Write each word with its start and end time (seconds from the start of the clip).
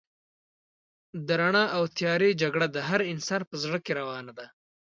د 1.27 1.27
رڼا 1.41 1.63
او 1.75 1.83
تيارې 1.97 2.29
جګړه 2.41 2.67
د 2.75 2.77
هر 2.87 2.99
انسان 3.11 3.41
په 3.49 3.55
زړه 3.63 3.77
کې 3.85 3.91
روانه 3.99 4.33
ده. 4.39 4.45